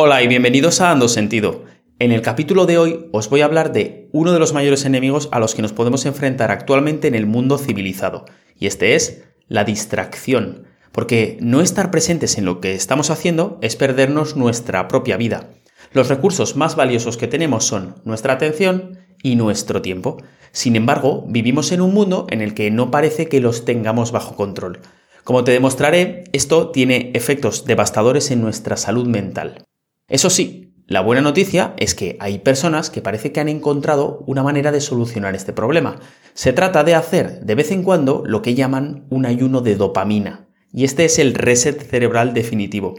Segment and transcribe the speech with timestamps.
[0.00, 1.64] Hola y bienvenidos a Ando Sentido.
[1.98, 5.28] En el capítulo de hoy os voy a hablar de uno de los mayores enemigos
[5.32, 8.24] a los que nos podemos enfrentar actualmente en el mundo civilizado,
[8.56, 13.74] y este es la distracción, porque no estar presentes en lo que estamos haciendo es
[13.74, 15.50] perdernos nuestra propia vida.
[15.92, 20.22] Los recursos más valiosos que tenemos son nuestra atención y nuestro tiempo.
[20.52, 24.36] Sin embargo, vivimos en un mundo en el que no parece que los tengamos bajo
[24.36, 24.78] control.
[25.24, 29.64] Como te demostraré, esto tiene efectos devastadores en nuestra salud mental.
[30.08, 34.42] Eso sí, la buena noticia es que hay personas que parece que han encontrado una
[34.42, 36.00] manera de solucionar este problema.
[36.32, 40.48] Se trata de hacer de vez en cuando lo que llaman un ayuno de dopamina.
[40.72, 42.94] Y este es el reset cerebral definitivo.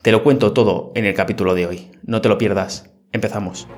[0.00, 1.90] Te lo cuento todo en el capítulo de hoy.
[2.02, 2.90] No te lo pierdas.
[3.12, 3.68] Empezamos.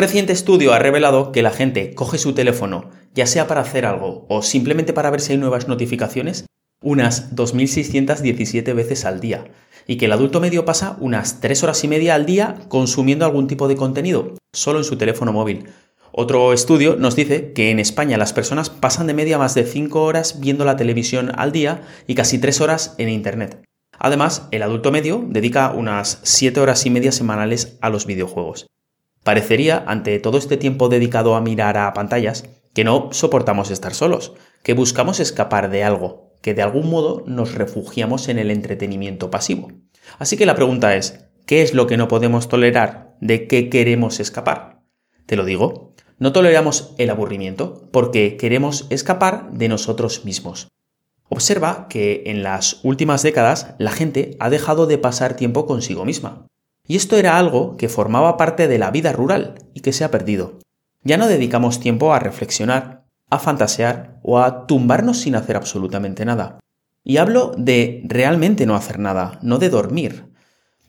[0.00, 4.24] Reciente estudio ha revelado que la gente coge su teléfono, ya sea para hacer algo
[4.28, 6.46] o simplemente para ver si hay nuevas notificaciones,
[6.82, 9.44] unas 2.617 veces al día,
[9.86, 13.46] y que el adulto medio pasa unas 3 horas y media al día consumiendo algún
[13.46, 15.68] tipo de contenido, solo en su teléfono móvil.
[16.12, 20.02] Otro estudio nos dice que en España las personas pasan de media más de 5
[20.02, 23.62] horas viendo la televisión al día y casi 3 horas en Internet.
[23.98, 28.66] Además, el adulto medio dedica unas 7 horas y media semanales a los videojuegos.
[29.24, 34.32] Parecería, ante todo este tiempo dedicado a mirar a pantallas, que no soportamos estar solos,
[34.62, 39.72] que buscamos escapar de algo, que de algún modo nos refugiamos en el entretenimiento pasivo.
[40.18, 43.16] Así que la pregunta es, ¿qué es lo que no podemos tolerar?
[43.20, 44.80] ¿De qué queremos escapar?
[45.26, 50.68] Te lo digo, no toleramos el aburrimiento porque queremos escapar de nosotros mismos.
[51.28, 56.46] Observa que en las últimas décadas la gente ha dejado de pasar tiempo consigo misma.
[56.90, 60.10] Y esto era algo que formaba parte de la vida rural y que se ha
[60.10, 60.58] perdido.
[61.04, 66.58] Ya no dedicamos tiempo a reflexionar, a fantasear o a tumbarnos sin hacer absolutamente nada.
[67.04, 70.32] Y hablo de realmente no hacer nada, no de dormir.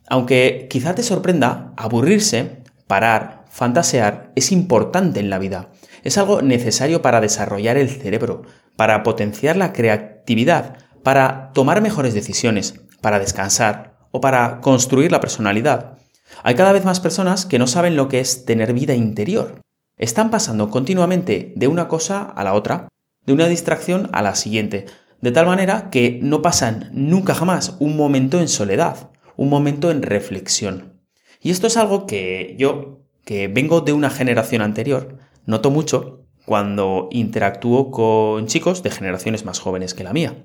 [0.10, 5.70] Aunque quizá te sorprenda, aburrirse, parar, fantasear es importante en la vida.
[6.04, 8.42] Es algo necesario para desarrollar el cerebro,
[8.76, 15.98] para potenciar la creatividad, para tomar mejores decisiones, para descansar, o para construir la personalidad.
[16.44, 19.62] Hay cada vez más personas que no saben lo que es tener vida interior.
[19.98, 22.88] Están pasando continuamente de una cosa a la otra,
[23.26, 24.86] de una distracción a la siguiente,
[25.22, 30.02] de tal manera que no pasan nunca jamás un momento en soledad, un momento en
[30.02, 31.02] reflexión.
[31.40, 37.08] Y esto es algo que yo, que vengo de una generación anterior, noto mucho cuando
[37.12, 40.44] interactúo con chicos de generaciones más jóvenes que la mía.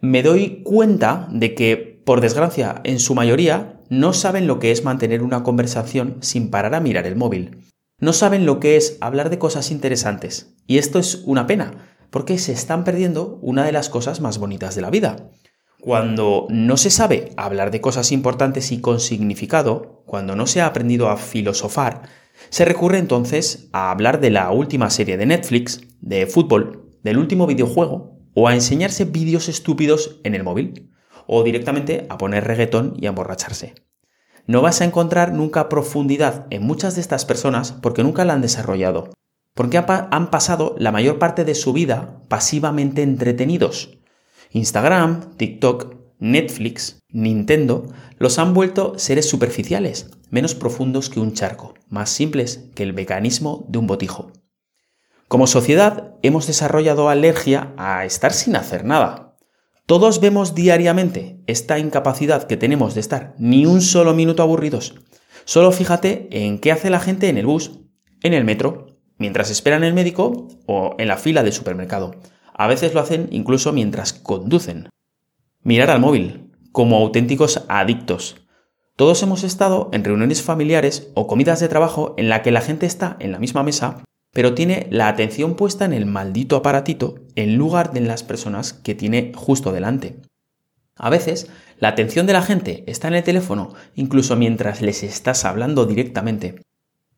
[0.00, 4.84] Me doy cuenta de que por desgracia, en su mayoría, no saben lo que es
[4.84, 7.58] mantener una conversación sin parar a mirar el móvil.
[7.98, 10.56] No saben lo que es hablar de cosas interesantes.
[10.66, 14.74] Y esto es una pena, porque se están perdiendo una de las cosas más bonitas
[14.74, 15.30] de la vida.
[15.80, 20.66] Cuando no se sabe hablar de cosas importantes y con significado, cuando no se ha
[20.66, 22.02] aprendido a filosofar,
[22.50, 27.46] se recurre entonces a hablar de la última serie de Netflix, de fútbol, del último
[27.46, 30.91] videojuego o a enseñarse vídeos estúpidos en el móvil
[31.34, 33.74] o directamente a poner reggaetón y a emborracharse.
[34.46, 38.42] No vas a encontrar nunca profundidad en muchas de estas personas porque nunca la han
[38.42, 39.08] desarrollado,
[39.54, 43.98] porque han pasado la mayor parte de su vida pasivamente entretenidos.
[44.50, 47.86] Instagram, TikTok, Netflix, Nintendo
[48.18, 53.64] los han vuelto seres superficiales, menos profundos que un charco, más simples que el mecanismo
[53.68, 54.32] de un botijo.
[55.28, 59.31] Como sociedad hemos desarrollado alergia a estar sin hacer nada,
[59.86, 64.94] todos vemos diariamente esta incapacidad que tenemos de estar ni un solo minuto aburridos.
[65.44, 67.80] Solo fíjate en qué hace la gente en el bus,
[68.22, 68.86] en el metro,
[69.18, 72.14] mientras esperan el médico o en la fila del supermercado.
[72.54, 74.88] A veces lo hacen incluso mientras conducen.
[75.62, 78.36] Mirar al móvil, como auténticos adictos.
[78.94, 82.86] Todos hemos estado en reuniones familiares o comidas de trabajo en la que la gente
[82.86, 87.56] está en la misma mesa pero tiene la atención puesta en el maldito aparatito en
[87.56, 90.16] lugar de en las personas que tiene justo delante.
[90.96, 91.48] A veces,
[91.78, 96.62] la atención de la gente está en el teléfono incluso mientras les estás hablando directamente.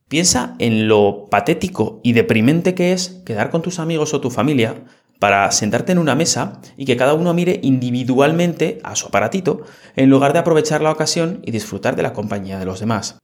[0.09, 4.85] Piensa en lo patético y deprimente que es quedar con tus amigos o tu familia,
[5.19, 9.63] para sentarte en una mesa y que cada uno mire individualmente a su aparatito
[9.97, 13.17] en lugar de aprovechar la ocasión y disfrutar de la compañía de los demás.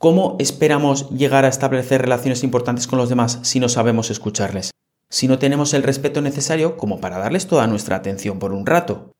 [0.00, 4.70] ¿Cómo esperamos llegar a establecer relaciones importantes con los demás si no sabemos escucharles?
[5.10, 9.12] Si no tenemos el respeto necesario como para darles toda nuestra atención por un rato.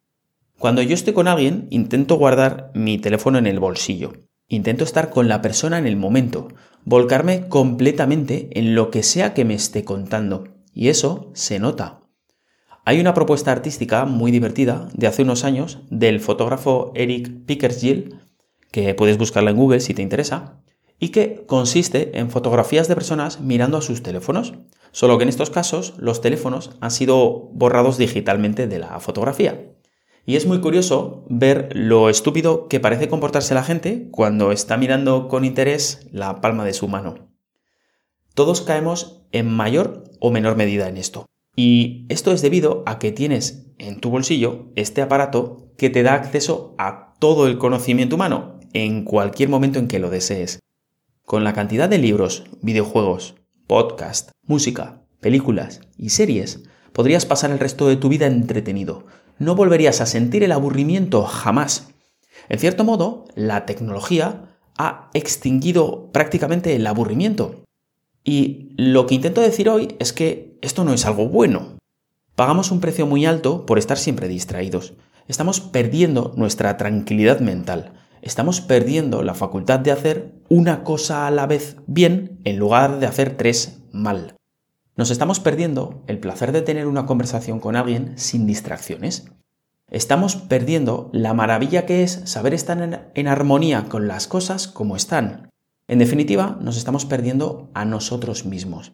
[0.58, 4.24] Cuando yo estoy con alguien, intento guardar mi teléfono en el bolsillo.
[4.48, 6.48] Intento estar con la persona en el momento,
[6.86, 10.44] volcarme completamente en lo que sea que me esté contando.
[10.72, 12.00] Y eso se nota.
[12.86, 18.18] Hay una propuesta artística muy divertida de hace unos años del fotógrafo Eric Pickersgill,
[18.72, 20.59] que puedes buscarla en Google si te interesa,
[21.00, 24.52] y que consiste en fotografías de personas mirando a sus teléfonos,
[24.92, 29.72] solo que en estos casos los teléfonos han sido borrados digitalmente de la fotografía.
[30.26, 35.26] Y es muy curioso ver lo estúpido que parece comportarse la gente cuando está mirando
[35.26, 37.30] con interés la palma de su mano.
[38.34, 41.24] Todos caemos en mayor o menor medida en esto.
[41.56, 46.14] Y esto es debido a que tienes en tu bolsillo este aparato que te da
[46.14, 50.60] acceso a todo el conocimiento humano en cualquier momento en que lo desees.
[51.30, 53.36] Con la cantidad de libros, videojuegos,
[53.68, 59.06] podcast, música, películas y series, podrías pasar el resto de tu vida entretenido,
[59.38, 61.92] no volverías a sentir el aburrimiento jamás.
[62.48, 67.62] En cierto modo, la tecnología ha extinguido prácticamente el aburrimiento.
[68.24, 71.78] Y lo que intento decir hoy es que esto no es algo bueno.
[72.34, 74.94] Pagamos un precio muy alto por estar siempre distraídos.
[75.28, 77.92] Estamos perdiendo nuestra tranquilidad mental.
[78.20, 83.06] Estamos perdiendo la facultad de hacer una cosa a la vez bien en lugar de
[83.06, 84.34] hacer tres mal.
[84.96, 89.30] Nos estamos perdiendo el placer de tener una conversación con alguien sin distracciones.
[89.88, 95.50] Estamos perdiendo la maravilla que es saber estar en, armonía con las cosas como están.
[95.86, 98.92] En definitiva, nos estamos perdiendo a nosotros mismos.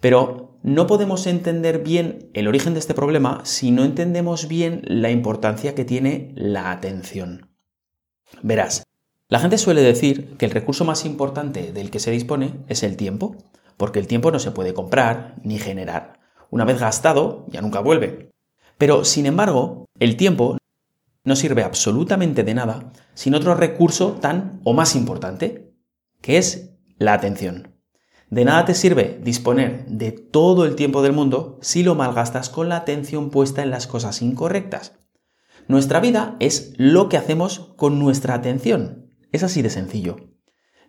[0.00, 5.10] Pero no podemos entender bien el origen de este problema si no entendemos bien la
[5.10, 7.50] importancia que tiene la atención.
[8.42, 8.84] Verás,
[9.30, 12.96] la gente suele decir que el recurso más importante del que se dispone es el
[12.96, 13.36] tiempo,
[13.76, 16.18] porque el tiempo no se puede comprar ni generar.
[16.50, 18.32] Una vez gastado, ya nunca vuelve.
[18.76, 20.58] Pero, sin embargo, el tiempo
[21.22, 25.74] no sirve absolutamente de nada sin otro recurso tan o más importante,
[26.20, 27.76] que es la atención.
[28.30, 32.68] De nada te sirve disponer de todo el tiempo del mundo si lo malgastas con
[32.68, 34.98] la atención puesta en las cosas incorrectas.
[35.68, 39.09] Nuestra vida es lo que hacemos con nuestra atención.
[39.32, 40.16] Es así de sencillo.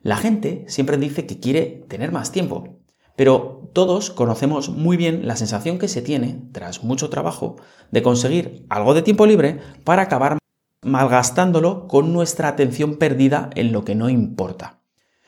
[0.01, 2.79] La gente siempre dice que quiere tener más tiempo,
[3.15, 7.57] pero todos conocemos muy bien la sensación que se tiene, tras mucho trabajo,
[7.91, 10.39] de conseguir algo de tiempo libre para acabar
[10.83, 14.79] malgastándolo con nuestra atención perdida en lo que no importa.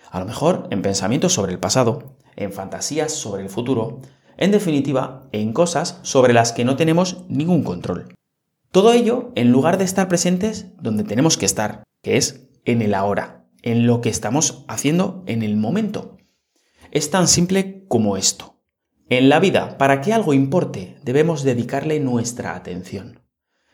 [0.10, 4.00] A lo mejor en pensamientos sobre el pasado, en fantasías sobre el futuro,
[4.38, 8.16] en definitiva, en cosas sobre las que no tenemos ningún control.
[8.72, 12.94] Todo ello en lugar de estar presentes donde tenemos que estar, que es en el
[12.94, 16.18] ahora, en lo que estamos haciendo en el momento.
[16.92, 18.62] Es tan simple como esto.
[19.10, 23.22] En la vida, para que algo importe, debemos dedicarle nuestra atención.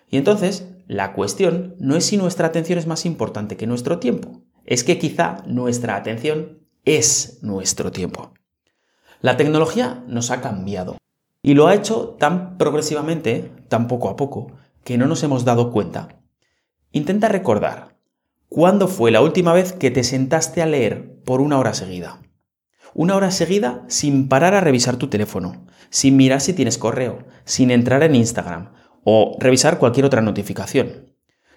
[0.10, 4.42] Y entonces, la cuestión no es si nuestra atención es más importante que nuestro tiempo,
[4.66, 8.34] es que quizá nuestra atención es nuestro tiempo.
[9.22, 10.98] La tecnología nos ha cambiado
[11.42, 14.54] y lo ha hecho tan progresivamente, tan poco a poco,
[14.84, 16.20] que no nos hemos dado cuenta.
[16.92, 17.99] Intenta recordar,
[18.50, 22.20] ¿cuándo fue la última vez que te sentaste a leer por una hora seguida?
[22.96, 27.70] Una hora seguida sin parar a revisar tu teléfono, sin mirar si tienes correo, sin
[27.72, 31.14] entrar en Instagram o revisar cualquier otra notificación.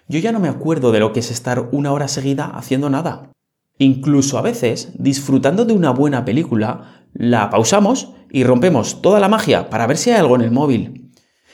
[0.07, 3.31] Yo ya no me acuerdo de lo que es estar una hora seguida haciendo nada.
[3.79, 9.69] Incluso a veces, disfrutando de una buena película, la pausamos y rompemos toda la magia
[9.69, 11.11] para ver si hay algo en el móvil.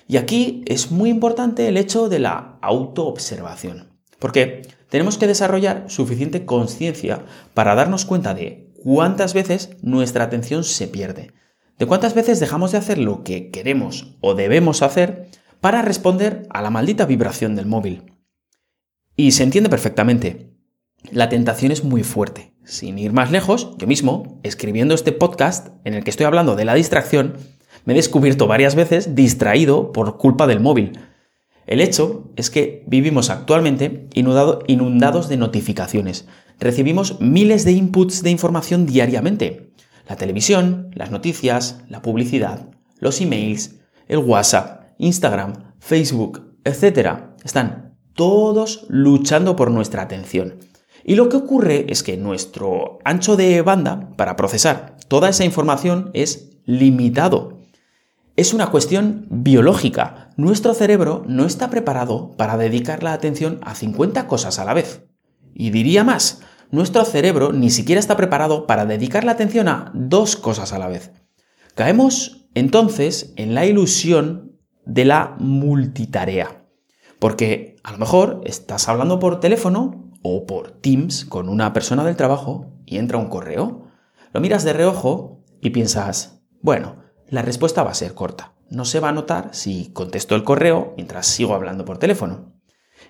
[0.08, 6.46] Y aquí es muy importante el hecho de la autoobservación, porque tenemos que desarrollar suficiente
[6.46, 11.32] conciencia para darnos cuenta de cuántas veces nuestra atención se pierde,
[11.78, 15.30] de cuántas veces dejamos de hacer lo que queremos o debemos hacer
[15.62, 18.14] para responder a la maldita vibración del móvil.
[19.16, 20.54] Y se entiende perfectamente.
[21.12, 22.54] La tentación es muy fuerte.
[22.64, 26.66] Sin ir más lejos, yo mismo, escribiendo este podcast en el que estoy hablando de
[26.66, 27.36] la distracción,
[27.86, 31.00] me he descubierto varias veces distraído por culpa del móvil.
[31.70, 36.26] El hecho es que vivimos actualmente inundados de notificaciones,
[36.60, 39.72] recibimos miles de inputs de información diariamente.
[40.08, 43.76] La televisión, las noticias, la publicidad, los emails,
[44.08, 47.36] el WhatsApp, Instagram, Facebook, etc.
[47.44, 50.56] Están todos luchando por nuestra atención.
[51.04, 56.10] Y lo que ocurre es que nuestro ancho de banda para procesar toda esa información
[56.16, 57.59] es limitado.
[58.40, 60.30] Es una cuestión biológica.
[60.38, 65.04] Nuestro cerebro no está preparado para dedicar la atención a 50 cosas a la vez.
[65.54, 66.40] Y diría más,
[66.72, 70.88] nuestro cerebro ni siquiera está preparado para dedicar la atención a dos cosas a la
[70.88, 71.12] vez.
[71.76, 76.66] Caemos entonces en la ilusión de la multitarea.
[77.20, 82.16] Porque a lo mejor estás hablando por teléfono o por Teams con una persona del
[82.16, 83.90] trabajo y entra un correo.
[84.32, 88.54] Lo miras de reojo y piensas, bueno, la respuesta va a ser corta.
[88.70, 92.54] No se va a notar si contesto el correo mientras sigo hablando por teléfono.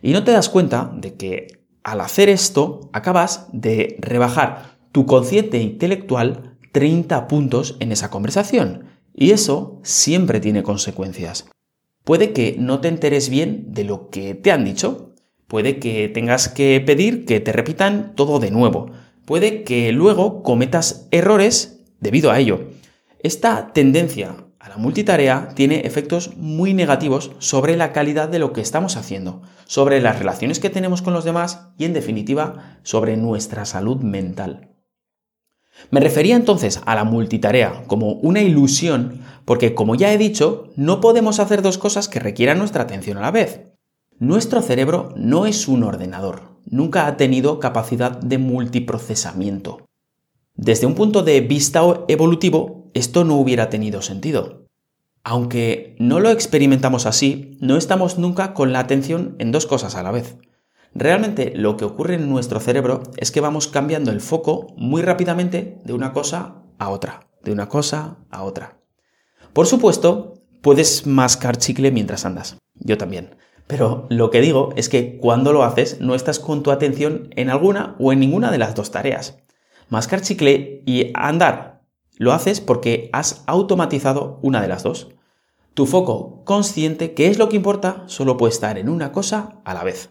[0.01, 5.59] Y no te das cuenta de que al hacer esto acabas de rebajar tu consciente
[5.59, 8.85] intelectual 30 puntos en esa conversación.
[9.13, 11.49] Y eso siempre tiene consecuencias.
[12.03, 15.13] Puede que no te enteres bien de lo que te han dicho.
[15.47, 18.91] Puede que tengas que pedir que te repitan todo de nuevo.
[19.25, 22.69] Puede que luego cometas errores debido a ello.
[23.21, 28.61] Esta tendencia a la multitarea tiene efectos muy negativos sobre la calidad de lo que
[28.61, 33.65] estamos haciendo, sobre las relaciones que tenemos con los demás y en definitiva sobre nuestra
[33.65, 34.69] salud mental.
[35.91, 41.01] Me refería entonces a la multitarea como una ilusión porque, como ya he dicho, no
[41.01, 43.61] podemos hacer dos cosas que requieran nuestra atención a la vez.
[44.17, 49.89] Nuestro cerebro no es un ordenador, nunca ha tenido capacidad de multiprocesamiento.
[50.55, 54.65] Desde un punto de vista evolutivo, esto no hubiera tenido sentido.
[55.23, 60.03] Aunque no lo experimentamos así, no estamos nunca con la atención en dos cosas a
[60.03, 60.37] la vez.
[60.93, 65.79] Realmente lo que ocurre en nuestro cerebro es que vamos cambiando el foco muy rápidamente
[65.83, 68.79] de una cosa a otra, de una cosa a otra.
[69.53, 73.35] Por supuesto, puedes mascar chicle mientras andas, yo también.
[73.67, 77.51] Pero lo que digo es que cuando lo haces no estás con tu atención en
[77.51, 79.37] alguna o en ninguna de las dos tareas.
[79.89, 81.78] Mascar chicle y andar
[82.19, 85.07] lo haces porque has automatizado una de las dos.
[85.73, 89.73] Tu foco consciente, que es lo que importa, solo puede estar en una cosa a
[89.73, 90.09] la vez.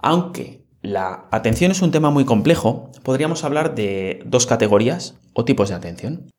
[0.00, 5.68] Aunque la atención es un tema muy complejo, podríamos hablar de dos categorías o tipos
[5.68, 6.32] de atención.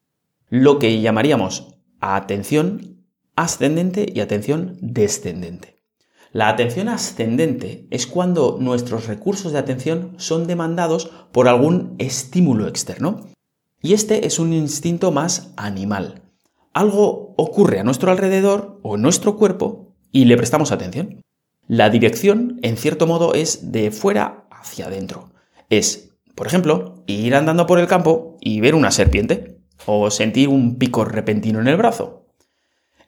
[0.49, 5.83] Lo que llamaríamos atención ascendente y atención descendente.
[6.31, 13.27] La atención ascendente es cuando nuestros recursos de atención son demandados por algún estímulo externo.
[13.81, 16.21] Y este es un instinto más animal.
[16.73, 21.23] Algo ocurre a nuestro alrededor o en nuestro cuerpo y le prestamos atención.
[21.67, 25.31] La dirección, en cierto modo, es de fuera hacia adentro.
[25.69, 30.77] Es, por ejemplo, ir andando por el campo y ver una serpiente o sentir un
[30.77, 32.25] pico repentino en el brazo.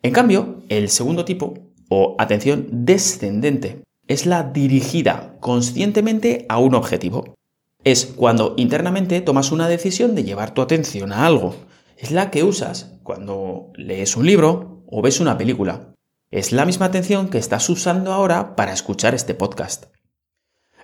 [0.02, 1.54] En cambio, el segundo tipo,
[1.90, 7.36] o atención descendente, es la dirigida conscientemente a un objetivo
[7.84, 11.56] es cuando internamente tomas una decisión de llevar tu atención a algo.
[11.98, 15.94] Es la que usas cuando lees un libro o ves una película.
[16.32, 19.86] Es la misma atención que estás usando ahora para escuchar este podcast.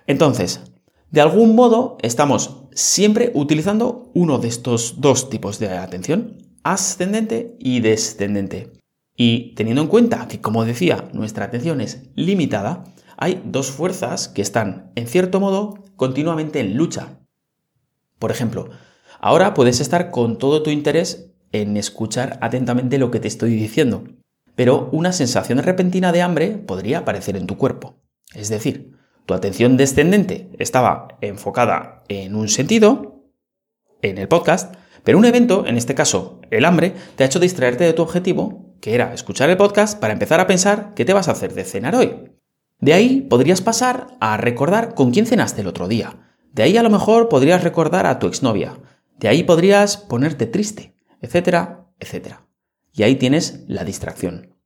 [0.06, 0.60] Entonces,
[1.10, 7.80] de algún modo estamos siempre utilizando uno de estos dos tipos de atención, ascendente y
[7.80, 8.72] descendente.
[9.16, 12.84] Y teniendo en cuenta que, como decía, nuestra atención es limitada,
[13.20, 17.20] hay dos fuerzas que están, en cierto modo, continuamente en lucha.
[18.18, 18.70] Por ejemplo,
[19.20, 24.04] ahora puedes estar con todo tu interés en escuchar atentamente lo que te estoy diciendo,
[24.56, 28.00] pero una sensación repentina de hambre podría aparecer en tu cuerpo.
[28.34, 28.96] Es decir,
[29.26, 33.26] tu atención descendente estaba enfocada en un sentido,
[34.00, 34.74] en el podcast,
[35.04, 38.74] pero un evento, en este caso el hambre, te ha hecho distraerte de tu objetivo,
[38.80, 41.64] que era escuchar el podcast para empezar a pensar qué te vas a hacer de
[41.64, 42.39] cenar hoy.
[42.80, 46.16] De ahí podrías pasar a recordar con quién cenaste el otro día.
[46.52, 48.78] De ahí a lo mejor podrías recordar a tu exnovia.
[49.18, 52.46] De ahí podrías ponerte triste, etcétera, etcétera.
[52.92, 54.56] Y ahí tienes la distracción.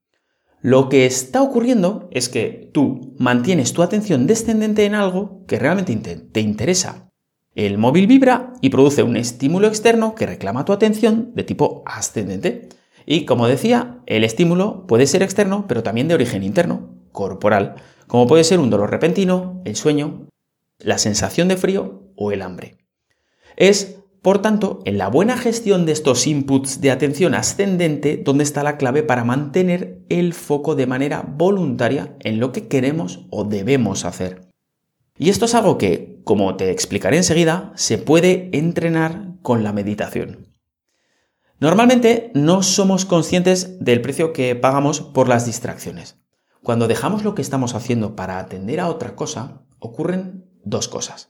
[0.61, 6.17] Lo que está ocurriendo es que tú mantienes tu atención descendente en algo que realmente
[6.17, 7.11] te interesa.
[7.55, 12.69] El móvil vibra y produce un estímulo externo que reclama tu atención de tipo ascendente.
[13.07, 17.75] Y como decía, el estímulo puede ser externo, pero también de origen interno, corporal
[18.07, 20.29] como puede ser un dolor repentino, el sueño,
[20.79, 22.79] la sensación de frío o el hambre.
[23.57, 28.63] Es, por tanto, en la buena gestión de estos inputs de atención ascendente donde está
[28.63, 34.05] la clave para mantener el foco de manera voluntaria en lo que queremos o debemos
[34.05, 34.49] hacer.
[35.17, 40.49] Y esto es algo que, como te explicaré enseguida, se puede entrenar con la meditación.
[41.61, 46.19] Normalmente no somos conscientes del precio que pagamos por las distracciones.
[46.65, 51.29] Cuando dejamos lo que estamos haciendo para atender a otra cosa, ocurren dos cosas.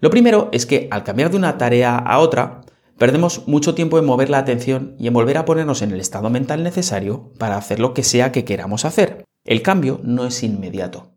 [0.00, 2.62] Lo primero es que al cambiar de una tarea a otra,
[2.98, 6.30] perdemos mucho tiempo en mover la atención y en volver a ponernos en el estado
[6.30, 9.24] mental necesario para hacer lo que sea que queramos hacer.
[9.44, 11.12] El cambio no es inmediato.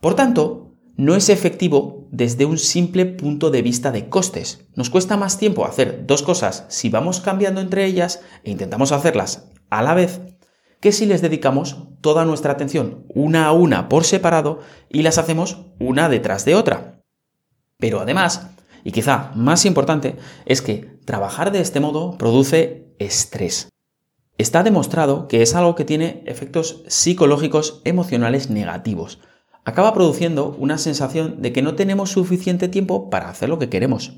[0.00, 4.66] Por tanto, no es efectivo desde un simple punto de vista de costes.
[4.74, 9.50] Nos cuesta más tiempo hacer dos cosas si vamos cambiando entre ellas e intentamos hacerlas
[9.68, 10.37] a la vez
[10.80, 15.66] que si les dedicamos toda nuestra atención una a una por separado y las hacemos
[15.78, 17.02] una detrás de otra.
[17.78, 18.48] Pero además,
[18.84, 20.16] y quizá más importante,
[20.46, 23.68] es que trabajar de este modo produce estrés.
[24.38, 29.18] Está demostrado que es algo que tiene efectos psicológicos emocionales negativos.
[29.64, 34.12] Acaba produciendo una sensación de que no tenemos suficiente tiempo para hacer lo que queremos.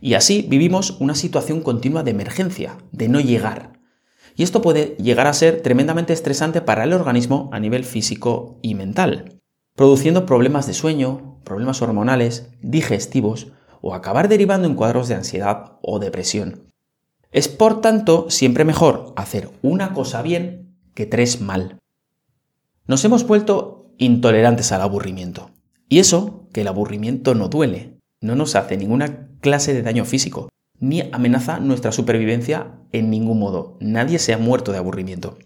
[0.00, 3.75] Y así vivimos una situación continua de emergencia, de no llegar.
[4.36, 8.74] Y esto puede llegar a ser tremendamente estresante para el organismo a nivel físico y
[8.74, 9.40] mental,
[9.74, 13.48] produciendo problemas de sueño, problemas hormonales, digestivos
[13.80, 16.70] o acabar derivando en cuadros de ansiedad o depresión.
[17.32, 21.78] Es por tanto siempre mejor hacer una cosa bien que tres mal.
[22.86, 25.50] Nos hemos vuelto intolerantes al aburrimiento.
[25.88, 30.48] Y eso, que el aburrimiento no duele, no nos hace ninguna clase de daño físico,
[30.80, 33.76] ni amenaza nuestra supervivencia en ningún modo.
[33.80, 35.38] Nadie se ha muerto de aburrimiento.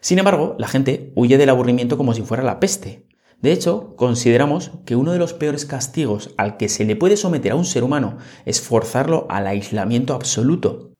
[0.00, 3.06] Sin embargo, la gente huye del aburrimiento como si fuera la peste.
[3.40, 7.52] De hecho, consideramos que uno de los peores castigos al que se le puede someter
[7.52, 10.92] a un ser humano es forzarlo al aislamiento absoluto,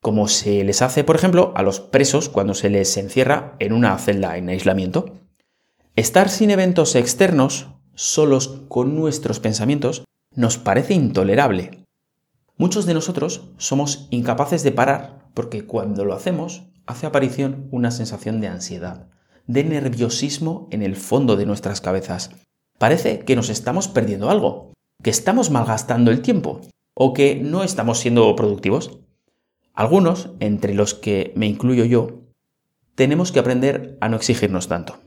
[0.00, 3.96] como se les hace, por ejemplo, a los presos cuando se les encierra en una
[3.98, 5.12] celda en aislamiento.
[5.94, 10.04] Estar sin eventos externos, solos con nuestros pensamientos,
[10.34, 11.81] nos parece intolerable,
[12.62, 18.40] Muchos de nosotros somos incapaces de parar porque cuando lo hacemos hace aparición una sensación
[18.40, 19.08] de ansiedad,
[19.48, 22.30] de nerviosismo en el fondo de nuestras cabezas.
[22.78, 26.60] Parece que nos estamos perdiendo algo, que estamos malgastando el tiempo
[26.94, 29.00] o que no estamos siendo productivos.
[29.74, 32.20] Algunos, entre los que me incluyo yo,
[32.94, 35.00] tenemos que aprender a no exigirnos tanto.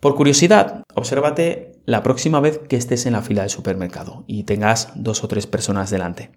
[0.00, 4.92] Por curiosidad, obsérvate la próxima vez que estés en la fila del supermercado y tengas
[4.94, 6.30] dos o tres personas delante.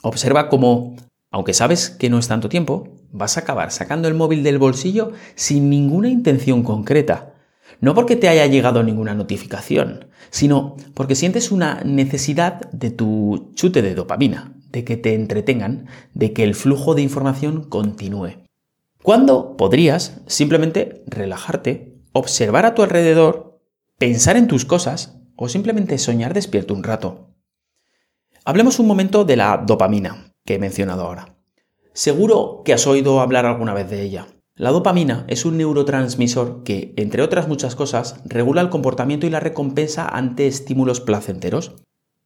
[0.00, 0.94] Observa cómo,
[1.32, 5.10] aunque sabes que no es tanto tiempo, vas a acabar sacando el móvil del bolsillo
[5.34, 7.34] sin ninguna intención concreta.
[7.80, 13.82] No porque te haya llegado ninguna notificación, sino porque sientes una necesidad de tu chute
[13.82, 18.44] de dopamina, de que te entretengan, de que el flujo de información continúe.
[19.02, 23.49] ¿Cuándo podrías simplemente relajarte observar a tu alrededor,
[24.00, 27.34] pensar en tus cosas o simplemente soñar despierto un rato.
[28.46, 31.36] Hablemos un momento de la dopamina que he mencionado ahora.
[31.92, 34.28] Seguro que has oído hablar alguna vez de ella.
[34.54, 39.40] La dopamina es un neurotransmisor que, entre otras muchas cosas, regula el comportamiento y la
[39.40, 41.74] recompensa ante estímulos placenteros,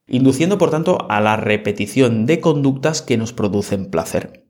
[0.07, 4.47] induciendo por tanto a la repetición de conductas que nos producen placer.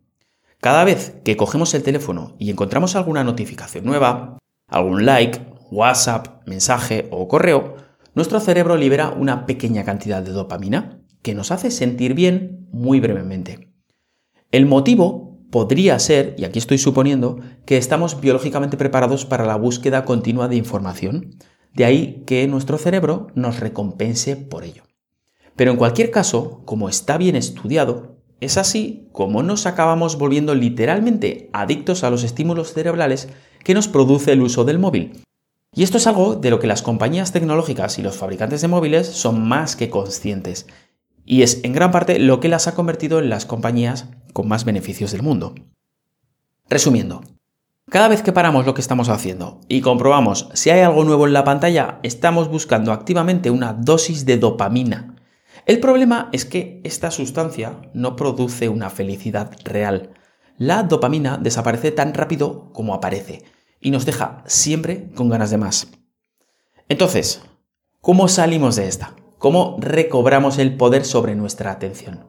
[0.60, 4.36] Cada vez que cogemos el teléfono y encontramos alguna notificación nueva,
[4.68, 7.76] algún like, WhatsApp, mensaje o correo,
[8.14, 13.72] nuestro cerebro libera una pequeña cantidad de dopamina que nos hace sentir bien muy brevemente.
[14.52, 20.04] El motivo podría ser, y aquí estoy suponiendo, que estamos biológicamente preparados para la búsqueda
[20.04, 21.36] continua de información,
[21.72, 24.82] de ahí que nuestro cerebro nos recompense por ello.
[25.56, 31.50] Pero en cualquier caso, como está bien estudiado, es así como nos acabamos volviendo literalmente
[31.52, 33.28] adictos a los estímulos cerebrales
[33.64, 35.23] que nos produce el uso del móvil.
[35.74, 39.08] Y esto es algo de lo que las compañías tecnológicas y los fabricantes de móviles
[39.08, 40.66] son más que conscientes.
[41.24, 44.64] Y es en gran parte lo que las ha convertido en las compañías con más
[44.64, 45.54] beneficios del mundo.
[46.68, 47.22] Resumiendo,
[47.90, 51.32] cada vez que paramos lo que estamos haciendo y comprobamos si hay algo nuevo en
[51.32, 55.16] la pantalla, estamos buscando activamente una dosis de dopamina.
[55.66, 60.10] El problema es que esta sustancia no produce una felicidad real.
[60.56, 63.42] La dopamina desaparece tan rápido como aparece
[63.84, 65.88] y nos deja siempre con ganas de más.
[66.88, 67.42] Entonces,
[68.00, 69.14] ¿cómo salimos de esta?
[69.38, 72.26] ¿Cómo recobramos el poder sobre nuestra atención?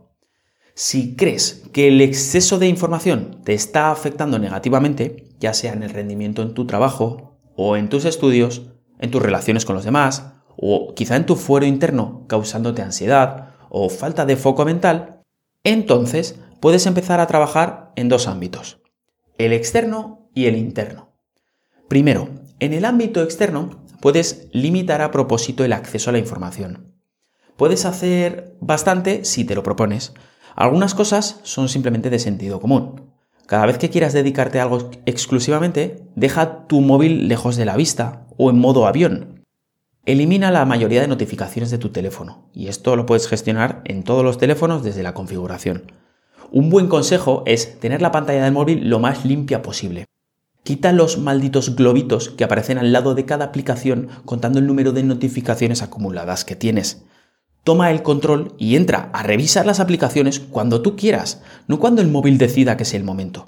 [0.75, 5.91] Si crees que el exceso de información te está afectando negativamente, ya sea en el
[5.91, 10.93] rendimiento en tu trabajo o en tus estudios, en tus relaciones con los demás, o
[10.93, 15.21] quizá en tu fuero interno causándote ansiedad o falta de foco mental,
[15.63, 18.81] entonces puedes empezar a trabajar en dos ámbitos,
[19.37, 21.14] el externo y el interno.
[21.87, 26.93] Primero, en el ámbito externo puedes limitar a propósito el acceso a la información.
[27.57, 30.13] Puedes hacer bastante si te lo propones.
[30.55, 33.13] Algunas cosas son simplemente de sentido común.
[33.45, 38.25] Cada vez que quieras dedicarte a algo exclusivamente, deja tu móvil lejos de la vista
[38.37, 39.45] o en modo avión.
[40.05, 44.23] Elimina la mayoría de notificaciones de tu teléfono y esto lo puedes gestionar en todos
[44.23, 45.91] los teléfonos desde la configuración.
[46.51, 50.05] Un buen consejo es tener la pantalla del móvil lo más limpia posible.
[50.65, 55.03] Quita los malditos globitos que aparecen al lado de cada aplicación contando el número de
[55.03, 57.03] notificaciones acumuladas que tienes.
[57.63, 62.07] Toma el control y entra a revisar las aplicaciones cuando tú quieras, no cuando el
[62.07, 63.45] móvil decida que es el momento.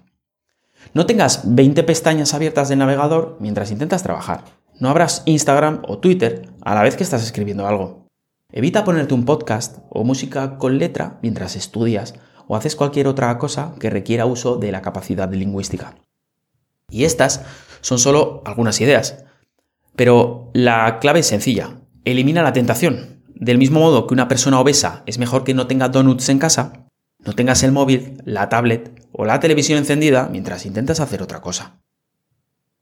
[0.94, 4.44] No tengas 20 pestañas abiertas del navegador mientras intentas trabajar.
[4.80, 8.06] No abras Instagram o Twitter a la vez que estás escribiendo algo.
[8.52, 12.14] Evita ponerte un podcast o música con letra mientras estudias
[12.48, 15.96] o haces cualquier otra cosa que requiera uso de la capacidad lingüística.
[16.90, 17.42] Y estas
[17.82, 19.24] son solo algunas ideas.
[19.96, 21.82] Pero la clave es sencilla.
[22.06, 23.24] Elimina la tentación.
[23.34, 26.88] Del mismo modo que una persona obesa es mejor que no tenga donuts en casa,
[27.20, 31.80] no tengas el móvil, la tablet o la televisión encendida mientras intentas hacer otra cosa.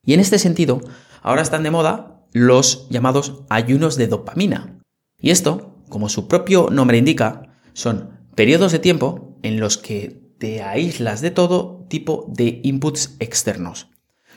[0.05, 0.81] Y en este sentido,
[1.21, 4.79] ahora están de moda los llamados ayunos de dopamina.
[5.19, 10.61] Y esto, como su propio nombre indica, son periodos de tiempo en los que te
[10.61, 13.89] aíslas de todo tipo de inputs externos.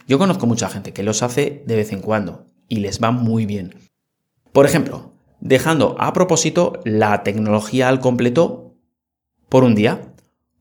[0.08, 3.44] Yo conozco mucha gente que los hace de vez en cuando y les va muy
[3.44, 3.74] bien.
[4.52, 8.74] Por ejemplo, dejando a propósito la tecnología al completo
[9.50, 10.14] por un día,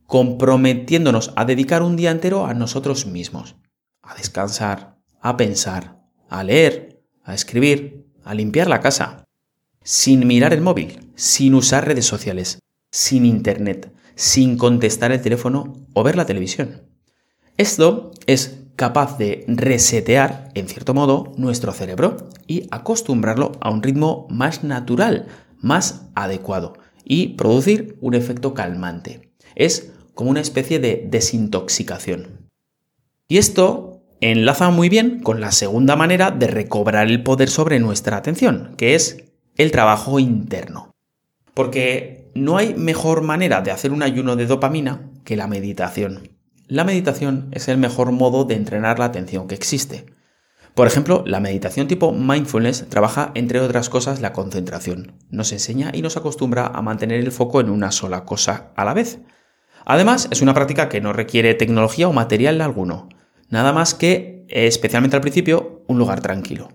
[0.05, 3.55] comprometiéndonos a dedicar un día entero a nosotros mismos,
[4.01, 5.97] a descansar, a pensar,
[6.29, 9.23] a leer, a escribir, a limpiar la casa,
[9.81, 12.60] sin mirar el móvil, sin usar redes sociales,
[12.91, 16.81] sin internet, sin contestar el teléfono o ver la televisión.
[17.55, 24.28] Esto es capaz de resetear, en cierto modo, nuestro cerebro y acostumbrarlo a un ritmo
[24.30, 25.26] más natural,
[25.60, 29.34] más adecuado y producir un efecto calmante.
[29.56, 32.48] Es como una especie de desintoxicación.
[33.28, 38.18] Y esto enlaza muy bien con la segunda manera de recobrar el poder sobre nuestra
[38.18, 40.92] atención, que es el trabajo interno.
[41.56, 46.37] Porque no hay mejor manera de hacer un ayuno de dopamina que la meditación.
[46.69, 50.06] La meditación es el mejor modo de entrenar la atención que existe.
[50.73, 55.13] Por ejemplo, la meditación tipo mindfulness trabaja, entre otras cosas, la concentración.
[55.30, 58.93] Nos enseña y nos acostumbra a mantener el foco en una sola cosa a la
[58.93, 59.19] vez.
[59.86, 63.08] Además, es una práctica que no requiere tecnología o material alguno,
[63.49, 66.67] nada más que, especialmente al principio, un lugar tranquilo.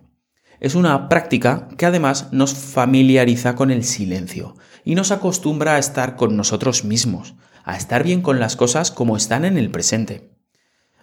[0.58, 6.16] Es una práctica que además nos familiariza con el silencio y nos acostumbra a estar
[6.16, 10.30] con nosotros mismos, a estar bien con las cosas como están en el presente.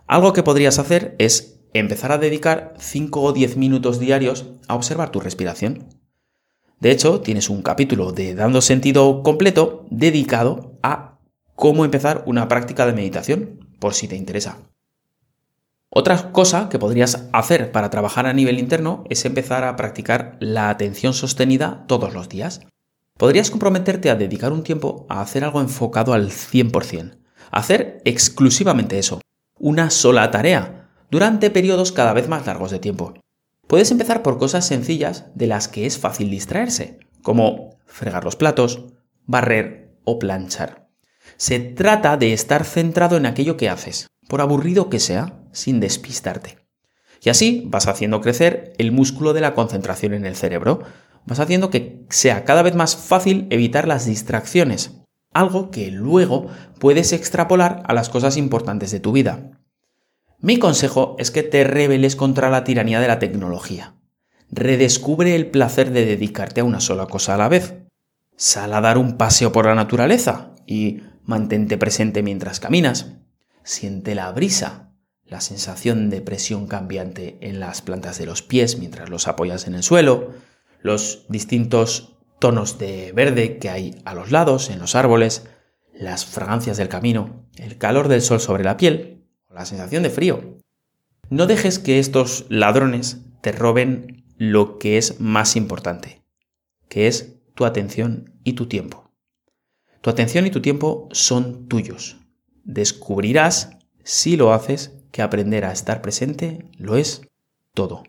[0.08, 5.12] Algo que podrías hacer es empezar a dedicar 5 o 10 minutos diarios a observar
[5.12, 5.88] tu respiración.
[6.80, 11.20] De hecho, tienes un capítulo de Dando Sentido completo dedicado a
[11.56, 14.60] cómo empezar una práctica de meditación, por si te interesa.
[15.90, 20.70] Otra cosa que podrías hacer para trabajar a nivel interno es empezar a practicar la
[20.70, 22.62] atención sostenida todos los días
[23.20, 27.18] podrías comprometerte a dedicar un tiempo a hacer algo enfocado al 100%.
[27.52, 29.20] Hacer exclusivamente eso,
[29.60, 33.14] una sola tarea, durante periodos cada vez más largos de tiempo.
[33.68, 38.86] Puedes empezar por cosas sencillas de las que es fácil distraerse, como fregar los platos,
[39.26, 40.88] barrer o planchar.
[41.36, 46.60] Se trata de estar centrado en aquello que haces, por aburrido que sea, sin despistarte.
[47.22, 50.84] Y así vas haciendo crecer el músculo de la concentración en el cerebro,
[51.26, 55.00] vas haciendo que sea cada vez más fácil evitar las distracciones,
[55.34, 56.48] algo que luego
[56.80, 59.52] puedes extrapolar a las cosas importantes de tu vida.
[60.40, 63.96] Mi consejo es que te rebeles contra la tiranía de la tecnología.
[64.50, 67.76] Redescubre el placer de dedicarte a una sola cosa a la vez.
[68.36, 73.18] Sal a dar un paseo por la naturaleza y mantente presente mientras caminas.
[73.64, 74.94] Siente la brisa,
[75.26, 79.76] la sensación de presión cambiante en las plantas de los pies mientras los apoyas en
[79.76, 80.32] el suelo,
[80.82, 85.48] los distintos tonos de verde que hay a los lados, en los árboles,
[85.94, 89.20] las fragancias del camino, el calor del sol sobre la piel
[89.60, 90.58] la sensación de frío.
[91.30, 96.22] No dejes que estos ladrones te roben lo que es más importante,
[96.88, 99.12] que es tu atención y tu tiempo.
[100.02, 102.18] Tu atención y tu tiempo son tuyos.
[102.64, 103.72] Descubrirás,
[104.04, 107.24] si lo haces, que aprender a estar presente lo es
[107.74, 108.04] todo.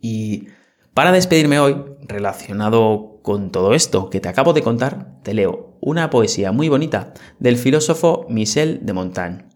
[0.00, 0.48] Y
[0.94, 6.10] para despedirme hoy, relacionado con todo esto que te acabo de contar, te leo una
[6.10, 9.48] poesía muy bonita del filósofo Michel de Montaigne,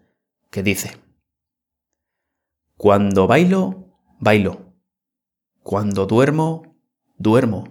[0.51, 0.93] que dice,
[2.77, 4.75] Cuando bailo, bailo.
[5.63, 6.77] Cuando duermo,
[7.19, 7.65] duermo.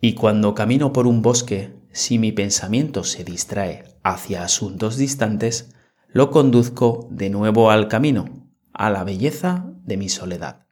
[0.00, 5.74] Y cuando camino por un bosque, si mi pensamiento se distrae hacia asuntos distantes,
[6.08, 10.67] lo conduzco de nuevo al camino, a la belleza de mi soledad.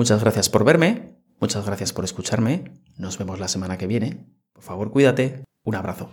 [0.00, 4.24] Muchas gracias por verme, muchas gracias por escucharme, nos vemos la semana que viene.
[4.54, 6.08] Por favor, cuídate, un abrazo.